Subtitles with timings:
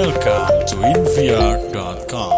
[0.00, 2.32] Welcome to invr.com.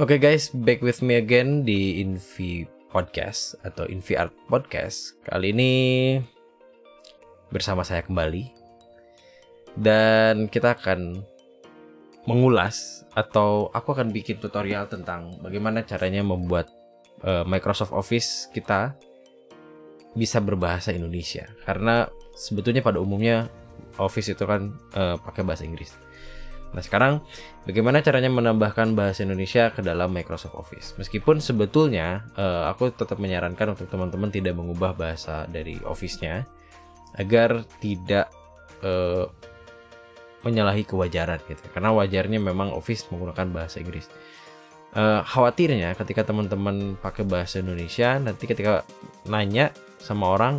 [0.00, 5.20] Oke guys, back with me again di Invi Podcast atau Invi Art Podcast.
[5.20, 5.72] Kali ini
[7.52, 8.48] bersama saya kembali
[9.76, 11.20] dan kita akan
[12.24, 16.72] mengulas atau aku akan bikin tutorial tentang bagaimana caranya membuat
[17.28, 18.96] uh, Microsoft Office kita
[20.16, 23.52] bisa berbahasa Indonesia karena sebetulnya pada umumnya
[24.00, 25.92] Office itu kan uh, pakai bahasa Inggris.
[26.70, 27.18] Nah sekarang
[27.66, 30.94] bagaimana caranya menambahkan bahasa Indonesia ke dalam Microsoft Office?
[30.96, 36.46] Meskipun sebetulnya uh, aku tetap menyarankan untuk teman-teman tidak mengubah bahasa dari Office-nya
[37.18, 38.30] agar tidak
[38.86, 39.26] uh,
[40.46, 41.66] menyalahi kewajaran gitu.
[41.74, 44.06] Karena wajarnya memang Office menggunakan bahasa Inggris.
[44.90, 48.82] Uh, khawatirnya ketika teman-teman pakai bahasa Indonesia nanti ketika
[49.22, 49.70] nanya
[50.02, 50.58] sama orang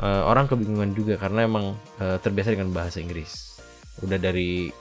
[0.00, 3.60] uh, orang kebingungan juga karena emang uh, terbiasa dengan bahasa Inggris.
[4.00, 4.72] Udah dari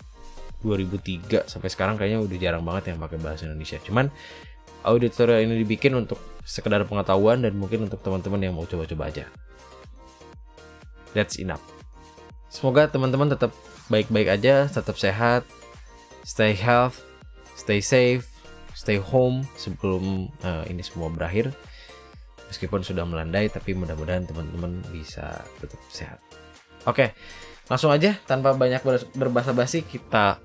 [0.61, 3.81] 2003 sampai sekarang kayaknya udah jarang banget yang pakai bahasa Indonesia.
[3.81, 4.07] Cuman
[4.85, 9.25] audio tutorial ini dibikin untuk sekedar pengetahuan dan mungkin untuk teman-teman yang mau coba-coba aja.
[11.11, 11.61] That's enough.
[12.47, 13.51] Semoga teman-teman tetap
[13.91, 15.43] baik-baik aja, tetap sehat,
[16.23, 17.03] stay health,
[17.55, 18.27] stay safe,
[18.75, 21.51] stay home sebelum uh, ini semua berakhir.
[22.51, 26.19] Meskipun sudah melandai, tapi mudah-mudahan teman-teman bisa tetap sehat.
[26.83, 27.15] Oke,
[27.71, 28.83] langsung aja tanpa banyak
[29.15, 30.43] berbahasa basi kita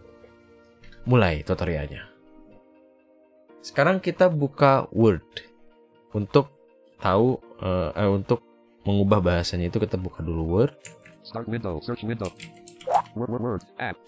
[1.02, 2.06] mulai tutorialnya.
[3.58, 5.26] Sekarang kita buka Word
[6.14, 6.54] untuk
[7.02, 8.38] tahu uh, eh, untuk
[8.86, 10.78] mengubah bahasanya itu kita buka dulu Word.
[11.26, 12.30] Start window, search window.
[13.18, 13.98] Word, word, word, app.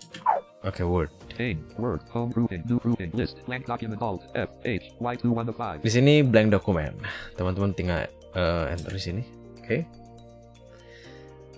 [0.67, 1.15] Okay, Word.
[1.39, 5.87] Pane, Word, home grouping, new grouping, list, blank document, alt, F, H, Y2, 1 5.
[5.87, 6.99] Di sini blank dokumen.
[7.39, 9.23] Teman-teman tinggal uh, enter di sini.
[9.63, 9.63] Oke.
[9.63, 9.81] Okay.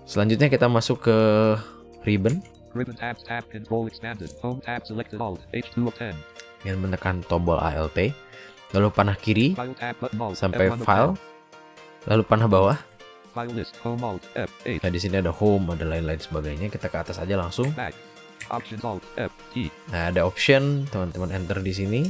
[0.05, 1.17] Selanjutnya kita masuk ke
[2.05, 2.45] ribbon.
[2.77, 6.13] Ribbon tabs, tab, control expanded, home tab selected alt, H2 of 10.
[6.61, 7.97] Yang menekan tombol Alt,
[8.71, 11.13] lalu panah kiri File tab button alt, sampai F1 of file,
[12.05, 12.77] lalu panah bawah.
[13.33, 16.69] File list, home alt, F, H, Nah di sini ada home, ada lain-lain sebagainya.
[16.69, 17.73] Kita ke atas aja langsung.
[17.73, 18.10] back.
[18.49, 19.69] Options alt, F, T.
[19.93, 22.01] Nah ada option, teman-teman enter di sini.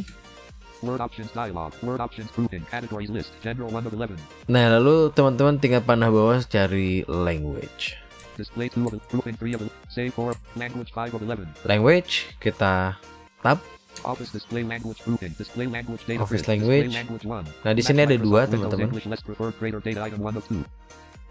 [0.82, 4.18] Word options dialog, word options grouping, categories list, general 1 of 11.
[4.50, 8.00] Nah lalu teman-teman tinggal panah bawah cari language.
[8.34, 9.62] Display 2 of grouping 3 of
[9.94, 11.46] save 4, language 5 of 11.
[11.70, 12.98] Language kita
[13.46, 13.60] tab.
[14.02, 16.90] Office display language grouping, display language data Office language.
[16.90, 17.68] language 1.
[17.68, 18.90] Nah di sini ada dua teman-teman.
[18.90, 20.66] English less preferred greater data item 1 of 2.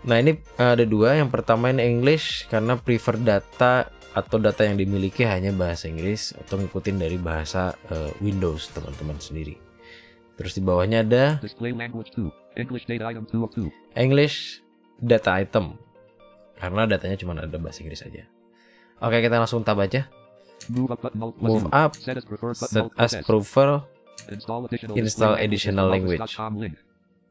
[0.06, 1.18] Nah ini uh, ada dua.
[1.18, 6.58] Yang pertama ini English karena prefer data atau data yang dimiliki hanya bahasa Inggris atau
[6.58, 9.54] ngikutin dari bahasa uh, Windows teman-teman sendiri.
[10.34, 13.70] Terus di bawahnya ada Display language 2, English data item 2 of 2.
[13.94, 14.64] English
[14.98, 15.78] data item
[16.58, 18.26] karena datanya cuma ada bahasa Inggris saja.
[19.00, 20.10] Oke kita langsung tab aja.
[20.68, 21.00] Move up
[21.40, 21.64] Move
[21.96, 23.80] Set as preferred set prefer
[24.28, 26.20] Install additional, install language.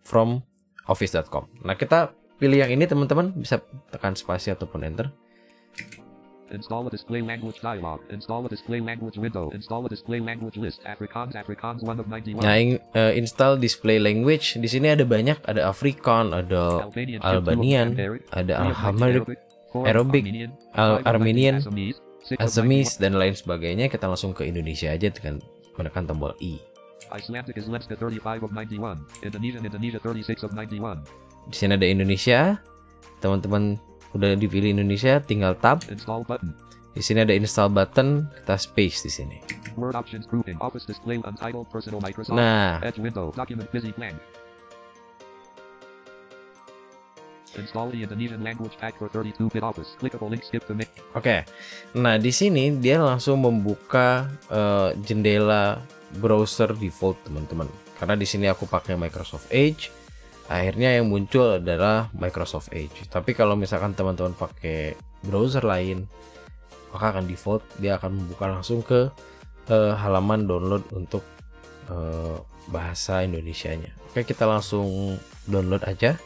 [0.02, 0.42] from
[0.90, 1.46] office.com.
[1.62, 3.62] Nah kita pilih yang ini teman-teman bisa
[3.94, 5.14] tekan spasi ataupun enter.
[6.50, 8.02] Install a display language dialog.
[8.10, 9.54] Install a display language window.
[9.54, 10.82] Install a display language list.
[10.84, 12.42] Afrikaans, Afrikaans 1 of 91.
[12.42, 14.58] Nah, in- eh, install display language.
[14.58, 17.88] Di sini ada banyak, ada Afrikaan, ada Albanian, Albanian,
[18.34, 19.26] ada Alhamaric,
[19.86, 20.24] Arabic,
[20.74, 21.62] Al- Armenian,
[22.38, 23.88] Assamese, dan lain sebagainya.
[23.88, 25.42] Kita langsung ke Indonesia aja dengan
[25.78, 26.58] menekan tombol I.
[27.10, 29.02] Icelandic is Lenska 35 of 91.
[29.26, 31.02] Indonesian, Indonesia 36 of 91.
[31.50, 32.62] Di sini ada Indonesia.
[33.20, 33.82] Teman-teman
[34.14, 35.86] udah dipilih Indonesia, tinggal tab.
[35.90, 36.52] Install button.
[36.90, 39.38] Di sini ada install button, kita space di sini.
[39.78, 40.58] Word options grouping.
[40.60, 42.36] Office display untitled personal Microsoft.
[42.36, 43.32] Nah, Edge window.
[43.32, 44.18] Document busy blank.
[47.58, 49.98] Install the Indonesian language pack for 32-bit Office.
[49.98, 50.46] Clickable link.
[50.46, 50.90] Skip the menu.
[51.18, 51.46] Oke,
[51.98, 55.82] nah di sini dia langsung membuka eh, jendela
[56.18, 57.70] browser default teman-teman.
[57.98, 59.92] Karena di sini aku pakai Microsoft Edge,
[60.50, 63.06] akhirnya yang muncul adalah Microsoft Edge.
[63.06, 66.10] Tapi kalau misalkan teman-teman pakai browser lain,
[66.90, 69.14] maka akan default dia akan membuka langsung ke
[69.70, 71.22] eh, halaman download untuk
[71.94, 72.38] eh,
[72.74, 73.94] bahasa Indonesianya.
[74.10, 76.18] Oke, kita langsung download aja.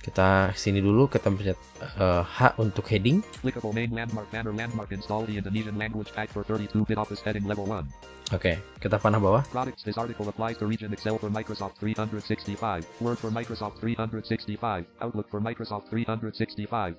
[0.00, 1.60] Kita sini dulu, kita pencet
[2.00, 3.20] eh, H untuk heading.
[3.44, 4.88] Clickable main landmark banner landmark.
[4.96, 7.84] Install the Indonesian language pack for 32-bit Office heading level 1.
[8.32, 9.44] Oke, kita panah bawah.
[9.52, 15.28] Products This article applies to Region Excel for Microsoft 365, Word for Microsoft 365, Outlook
[15.28, 16.96] for Microsoft 365.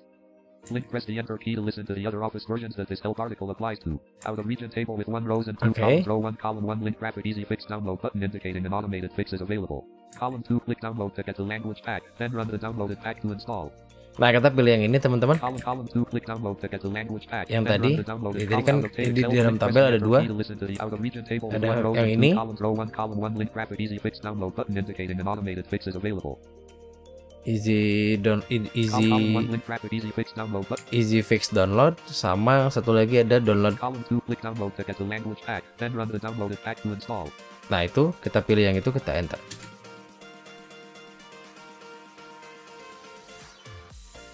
[0.69, 3.17] Link press the enter key to listen to the other Office versions that this help
[3.17, 3.97] article applies to.
[4.29, 5.81] Out of region table with one rows and two Okay.
[5.81, 6.05] columns.
[6.05, 9.41] Row one column one link graphic easy fix download button indicating an automated fix is
[9.41, 9.87] available.
[10.17, 13.31] Column two click download to get the language pack, then run the downloaded pack to
[13.31, 13.71] install.
[14.19, 15.39] Nah, kita pilih yang ini teman-teman.
[15.39, 16.11] 2.
[17.47, 20.19] Yang tadi, ya, tadi kan di Tell dalam tabel ada dua.
[20.19, 20.35] Ada
[21.95, 22.35] yang ini.
[22.35, 23.95] columns row 1 column 1 link graphic easy
[25.95, 26.35] available.
[27.47, 29.55] Easy down Column column 1
[30.91, 33.79] easy fix download sama yang satu lagi ada download.
[33.79, 34.27] 2.
[37.71, 39.39] Nah, itu kita pilih yang itu kita enter.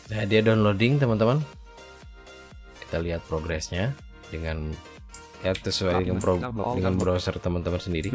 [0.07, 1.43] Nah, dia downloading teman-teman.
[2.79, 3.91] Kita lihat progresnya
[4.27, 4.71] dengan
[5.39, 6.39] ya sesuai dengan, pro-
[6.73, 8.07] dengan browser teman-teman sendiri.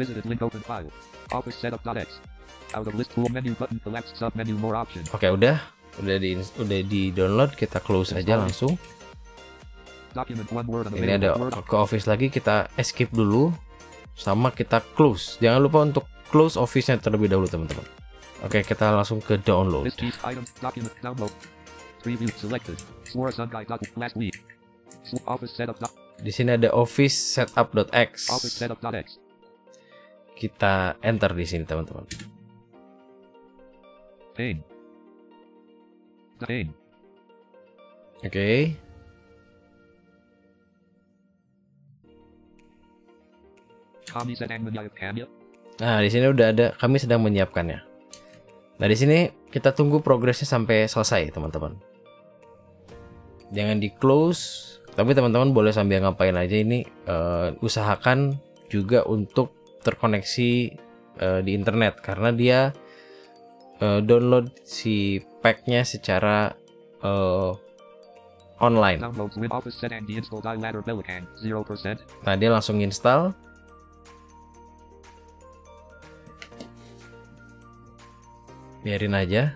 [5.09, 5.55] Oke, udah
[5.93, 8.73] udah di udah di download, kita close aja langsung.
[10.91, 11.29] Ini ada
[11.63, 13.53] ke office lagi kita escape dulu
[14.13, 15.37] sama kita close.
[15.37, 17.85] Jangan lupa untuk close office-nya terlebih dahulu teman-teman.
[18.41, 19.85] Oke, kita langsung ke download.
[22.03, 22.75] Preview selected.
[23.95, 24.35] Last week.
[25.23, 28.27] Office setup dot Di sini ada office setup.x.
[28.27, 29.23] office setup dot x.
[30.35, 32.03] Kita enter di sini teman-teman.
[34.35, 34.59] Pane.
[36.43, 36.71] Pane.
[38.27, 38.75] Oke.
[44.11, 45.25] Kami sedang menyiapkannya.
[45.79, 47.79] Nah, di sini udah ada kami sedang menyiapkannya.
[48.77, 51.92] Nah, di sini kita tunggu progresnya sampai selesai, teman-teman.
[53.53, 58.33] Jangan di close, tapi teman-teman boleh sambil ngapain aja ini eh, usahakan
[58.65, 59.53] juga untuk
[59.85, 60.51] terkoneksi
[61.21, 62.59] eh, di internet karena dia
[63.77, 66.57] eh, download si packnya secara
[67.05, 67.51] eh,
[68.63, 68.99] online.
[69.03, 72.25] Downloads with office setting deinstall die ladder Belican 0%.
[72.25, 73.35] Nah, dia langsung install.
[78.83, 79.55] Biarin aja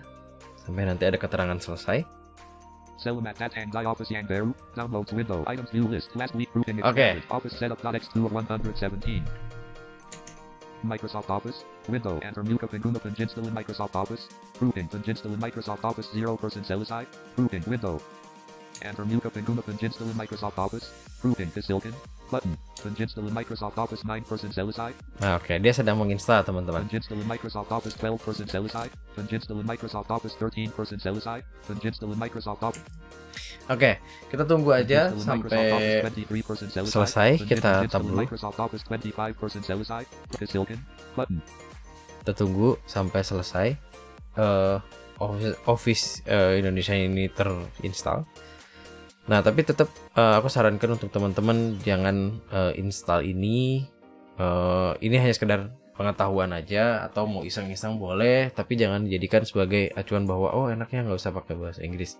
[0.64, 2.17] sampai nanti ada keterangan selesai.
[3.08, 4.52] Selamat datang di Office yang baru.
[4.76, 5.40] Downloads window.
[5.48, 6.12] Items view list.
[6.12, 7.16] Last week grouping Okay.
[7.16, 7.32] expanded.
[7.32, 9.24] Office setup.x2 of 117.
[10.84, 11.64] Microsoft Office.
[11.88, 12.20] Window.
[12.20, 14.28] Enter Muka Penguna Penjinstal in Microsoft Office.
[14.60, 14.92] Grouping.
[14.92, 16.36] Penjinstal in Microsoft Office 0%
[16.68, 17.08] Selisai.
[17.32, 17.64] Grouping.
[17.64, 17.96] Window.
[18.82, 20.92] Enter Muka Penguna Penjinstal in Microsoft Office.
[21.22, 21.50] Grouping.
[21.58, 21.94] Silken.
[22.30, 22.56] Button.
[22.82, 24.92] Penjinstal in Microsoft Office 9% Selisai.
[25.18, 26.84] Nah, oke, dia sedang menginstal, teman-teman.
[26.86, 28.86] Penjinstal in Microsoft Office 12% Selisai.
[29.16, 30.70] Penjinstal in Microsoft Office 13%
[31.00, 31.40] Selisai.
[31.66, 32.86] Penjinstal in Microsoft Office
[33.68, 34.00] Oke,
[34.32, 35.52] kita tunggu aja sampai
[36.72, 38.24] selesai, kita tab dulu.
[38.24, 40.08] Microsoft Office 25% Selisai.
[40.48, 40.80] Silken.
[41.12, 41.40] Button.
[42.28, 43.72] kita tunggu sampai selesai
[44.36, 44.76] eh
[45.18, 48.22] Office, Office eh, Indonesia ini terinstall.
[49.28, 53.84] Nah, tapi tetap eh, aku sarankan untuk teman-teman jangan eh, install ini.
[54.38, 55.60] eh, ini hanya sekedar
[55.98, 61.18] pengetahuan aja atau mau iseng-iseng boleh, tapi jangan dijadikan sebagai acuan bahwa oh enaknya nggak
[61.18, 62.16] usah pakai bahasa Inggris.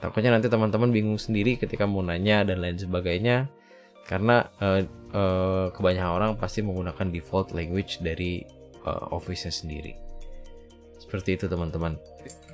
[0.00, 3.48] Takutnya nanti teman-teman bingung sendiri ketika mau nanya dan lain sebagainya,
[4.04, 4.84] karena eh,
[5.16, 8.44] eh, kebanyakan orang pasti menggunakan default language dari
[8.84, 10.09] eh, Office-nya sendiri.
[11.10, 11.98] Seperti itu teman-teman.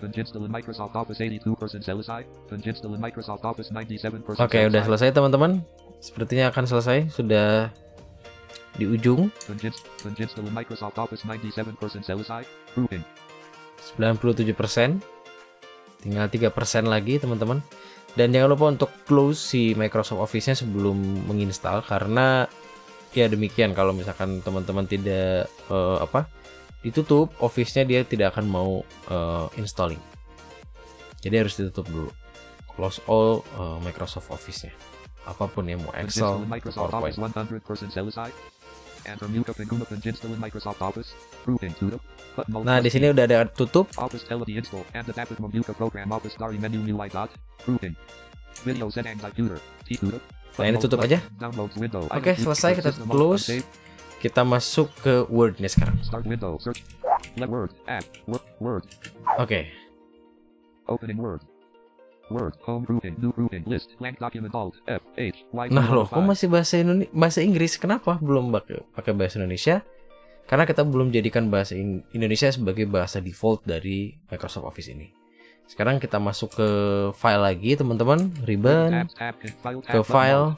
[0.00, 2.24] Penjinstal in Microsoft Office 82% Selisai.
[2.48, 5.60] Penjinstal in Microsoft Office 97% Oke, udah selesai teman-teman.
[6.00, 7.68] Sepertinya akan selesai, sudah
[8.80, 12.48] di ujung Penjins- Penjinstal in Microsoft Office 97% Selisai.
[12.72, 13.04] Grouping.
[14.00, 15.04] 97%.
[16.00, 17.60] Tinggal 3% lagi, teman-teman.
[18.16, 22.48] Dan jangan lupa untuk close si Microsoft Office-nya sebelum menginstal karena
[23.12, 26.24] ya demikian kalau misalkan teman-teman tidak eh, apa
[26.84, 28.70] ditutup Office-nya dia tidak akan mau
[29.08, 30.00] eh, installing.
[31.20, 32.10] Jadi harus ditutup dulu.
[32.76, 34.72] Close all eh, Microsoft Office-nya.
[35.26, 37.18] Apa pun ya mau Excel, in Microsoft PowerPoint.
[37.18, 38.30] Office 100% Selisai.
[39.06, 41.14] Enter Muka Penguna Penjinstal in Microsoft Office.
[41.46, 41.74] Grouping.
[41.78, 42.02] Tutup.
[42.36, 42.62] Button.
[42.62, 43.88] Nah, di sini udah ada tutup.
[50.56, 51.20] Nah, ini tutup aja.
[52.08, 53.60] Oke, Items selesai kita close.
[54.16, 56.00] Kita masuk ke Word-nya sekarang.
[57.36, 57.72] Word.
[58.60, 58.84] Word.
[59.36, 59.68] Oke.
[60.88, 61.42] Opening Word.
[62.32, 62.58] Word.
[62.66, 63.14] Home grouping.
[63.22, 63.62] New grouping.
[63.68, 63.94] List.
[64.00, 64.50] Blank document.
[64.56, 64.74] Alt.
[64.88, 65.02] F.
[65.14, 65.46] H.
[65.46, 65.66] Y.
[65.70, 67.78] Nah loh, kok masih bahasa Indonesia, bahasa Inggris?
[67.78, 68.50] Kenapa belum
[68.96, 69.84] pakai bahasa Indonesia?
[70.46, 75.10] Karena kita belum jadikan bahasa In- Indonesia sebagai bahasa default dari Microsoft Office ini.
[75.66, 76.68] Sekarang kita masuk ke
[77.18, 78.30] file lagi, teman-teman.
[78.46, 79.10] Ribbon,
[79.82, 80.54] ke file.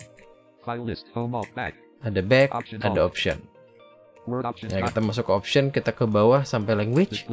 [0.61, 1.09] File list.
[1.17, 1.33] Home.
[1.33, 1.49] Alt.
[1.57, 1.88] Back.
[2.05, 3.39] Ada back, Option ada option.
[4.69, 7.25] Ya, kita masuk ke option, kita ke bawah sampai language,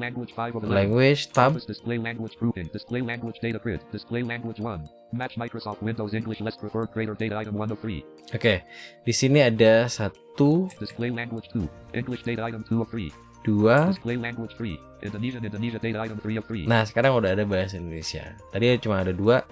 [0.00, 0.72] language 5 of 11.
[0.72, 1.52] language tab.
[1.52, 2.72] Office display language grouping.
[2.72, 3.84] Display language data grid.
[3.92, 4.88] Display language 1.
[5.12, 8.00] Match Microsoft Windows English less preferred greater data item 1 of 3.
[8.32, 8.64] Oke,
[9.04, 11.68] di sini ada satu Display language 2.
[11.92, 13.12] English data item 2 of 3.
[13.42, 13.90] dua.
[13.92, 14.78] Display language 3.
[15.02, 16.64] Indonesian Indonesia data item 3 of 3.
[16.70, 18.38] Nah, sekarang udah ada bahasa Indonesia.
[18.54, 19.42] Tadi cuma ada dua.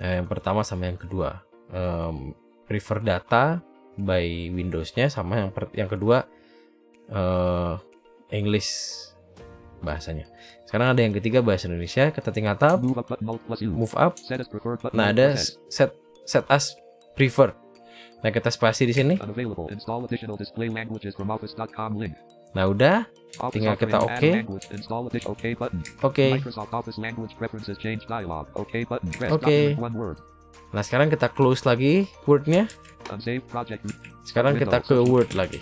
[0.00, 1.44] Eh, yang pertama sama yang kedua.
[1.70, 2.32] Em,
[2.70, 3.58] prefer data
[3.98, 6.22] by Windows-nya sama yang per- yang kedua
[7.10, 7.74] eh
[8.30, 8.70] English
[9.82, 10.30] bahasanya.
[10.62, 12.14] Sekarang ada yang ketiga bahasa Indonesia.
[12.14, 12.78] Kita tinggal tab,
[13.74, 14.14] Move up
[14.54, 15.34] move Nah, ada
[15.66, 15.90] set
[16.22, 16.78] set as
[17.18, 17.50] prefer.
[18.22, 19.18] Nah, kita spasi di sini.
[22.54, 23.08] Nah, udah.
[23.40, 24.30] Office Tinggal kita oke.
[26.04, 26.26] Oke.
[29.32, 29.58] Oke.
[30.70, 32.70] Nah, sekarang kita close lagi Word-nya.
[34.22, 35.58] Sekarang kita ke Word lagi.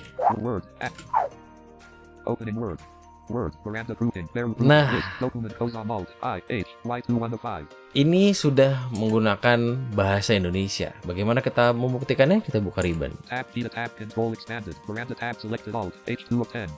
[4.60, 4.88] Nah.
[4.88, 5.08] List.
[5.20, 6.08] Document goes on alt.
[6.24, 6.40] I.
[6.48, 6.68] H.
[6.84, 7.68] Y21 of 5.
[7.96, 10.92] Ini sudah menggunakan bahasa Indonesia.
[11.04, 12.40] Bagaimana kita membuktikannya?
[12.44, 13.12] Kita buka ribbon.
[13.28, 14.76] Tab key to tab control expanded.
[14.84, 15.92] Veranda tab selected alt.
[16.04, 16.68] H2 of 10.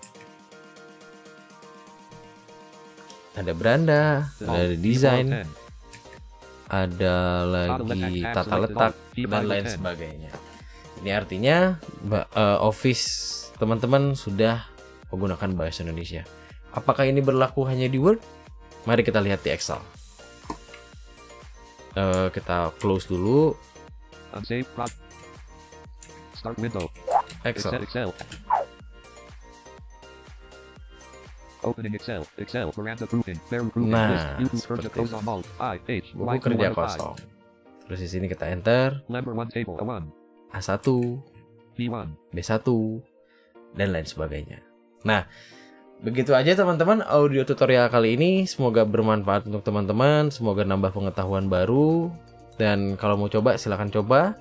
[3.38, 5.46] Ada beranda, ada desain, 10.
[6.70, 10.32] Ada lagi tata letak dan lain sebagainya.
[11.02, 11.74] Ini artinya
[12.06, 13.04] eh, Office
[13.58, 14.64] teman-teman sudah
[15.10, 16.22] menggunakan bahasa Indonesia.
[16.70, 18.22] Apakah ini berlaku hanya di Word?
[18.86, 19.82] Mari kita lihat di Excel.
[21.98, 23.58] Eh, kita close dulu.
[27.42, 28.14] Excel.
[31.62, 32.22] Opening Excel.
[32.40, 32.68] Excel.
[32.72, 33.38] Veranda grouping.
[33.52, 33.92] Bare grouping.
[33.92, 34.26] Nah, List.
[34.40, 35.02] YouTube seperti itu.
[35.12, 35.46] on alt.
[35.60, 35.76] I.
[35.84, 36.06] H.
[36.16, 36.80] Buku Y21 kerja of 5.
[36.80, 37.16] kosong.
[37.90, 39.76] Terus di sini kita enter Number 1 table.
[39.76, 40.04] A1.
[40.50, 40.78] A1,
[41.76, 42.06] P1.
[42.34, 42.66] B1
[43.74, 44.58] dan lain sebagainya.
[45.06, 45.26] Nah,
[46.02, 48.44] begitu aja teman-teman audio tutorial kali ini.
[48.46, 52.10] Semoga bermanfaat untuk teman-teman, semoga nambah pengetahuan baru
[52.58, 54.36] dan kalau mau coba silahkan coba.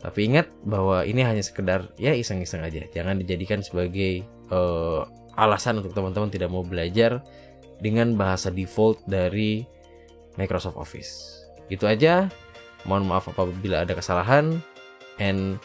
[0.00, 2.88] Tapi ingat bahwa ini hanya sekedar ya iseng-iseng aja.
[2.88, 5.00] Jangan dijadikan sebagai eh,
[5.36, 7.20] alasan untuk teman-teman tidak mau belajar
[7.80, 9.64] dengan bahasa default dari
[10.40, 11.44] Microsoft Office.
[11.68, 12.32] Itu aja.
[12.88, 14.56] Mohon maaf apabila ada kesalahan
[15.20, 15.60] and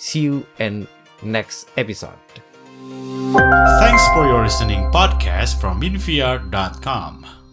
[0.00, 0.88] see you in
[1.20, 2.16] next episode.
[3.80, 7.43] Thanks for your listening podcast from invr.com.